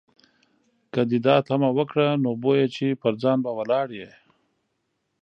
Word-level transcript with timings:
که 0.93 1.01
دې 1.09 1.19
دا 1.25 1.35
تمه 1.47 1.69
وکړه، 1.77 2.07
نو 2.23 2.29
بویه 2.41 2.67
چې 2.75 2.99
پر 3.01 3.13
ځای 3.21 3.37
به 3.43 3.51
ولاړ 3.57 3.87
یې. 3.99 4.09